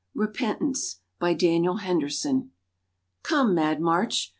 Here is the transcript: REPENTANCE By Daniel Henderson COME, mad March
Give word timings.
REPENTANCE 0.15 0.99
By 1.19 1.35
Daniel 1.35 1.75
Henderson 1.75 2.49
COME, 3.21 3.53
mad 3.53 3.79
March 3.79 4.29